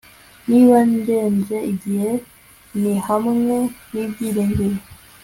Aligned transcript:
niba 0.49 0.77
ndenze 0.97 1.57
igihe, 1.71 2.11
ni 2.81 2.93
hamwe 3.07 3.55
n'ibyiringiro 3.91 4.77